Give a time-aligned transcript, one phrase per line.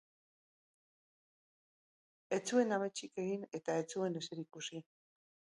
[2.39, 4.83] Ez zuen ametsik egin eta ez zuen ezer ikusi.